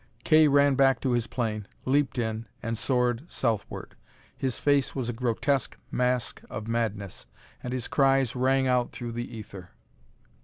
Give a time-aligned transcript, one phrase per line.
[0.23, 3.93] Kay ran back to his plane, leaped in, and soared southward.
[4.35, 7.27] His face was a grotesque mask of madness,
[7.61, 9.69] and his cries rang out through the ether.